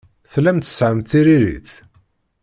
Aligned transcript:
Tellamt 0.31 0.65
tesɛamt 0.67 1.07
tiririt? 1.11 1.69